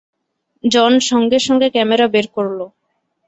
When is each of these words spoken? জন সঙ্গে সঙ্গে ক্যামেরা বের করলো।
জন 0.63 0.91
সঙ্গে 1.01 1.39
সঙ্গে 1.39 1.67
ক্যামেরা 1.69 2.05
বের 2.07 2.27
করলো। 2.27 2.65